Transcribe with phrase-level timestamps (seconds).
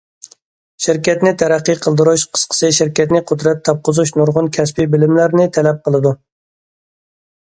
[0.83, 6.15] شىركەتنى تەرەققىي قىلدۇرۇش، قىسقىسى شىركەتنى قۇدرەت تاپقۇزۇش نۇرغۇن كەسپىي بىلىملەرنى تەلەپ قىلىدۇ.